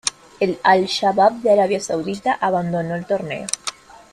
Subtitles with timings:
[0.39, 3.45] El Al Shabab de Arabia Saudita abandonó el torneo.